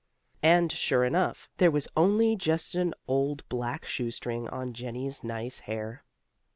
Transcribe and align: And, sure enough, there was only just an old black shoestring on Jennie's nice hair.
And, 0.41 0.71
sure 0.71 1.03
enough, 1.05 1.47
there 1.57 1.69
was 1.69 1.87
only 1.95 2.35
just 2.35 2.73
an 2.73 2.95
old 3.07 3.47
black 3.49 3.85
shoestring 3.85 4.47
on 4.49 4.73
Jennie's 4.73 5.23
nice 5.23 5.59
hair. 5.59 6.03